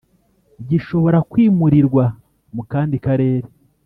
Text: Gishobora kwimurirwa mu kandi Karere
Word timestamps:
Gishobora 0.69 1.17
kwimurirwa 1.31 2.05
mu 2.55 2.61
kandi 2.71 2.95
Karere 3.05 3.47